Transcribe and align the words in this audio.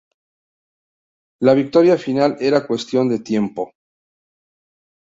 La 1.43 1.53
victoria 1.53 1.95
final 1.95 2.35
era 2.39 2.65
cuestión 2.65 3.07
de 3.07 3.19
tiempo. 3.19 3.71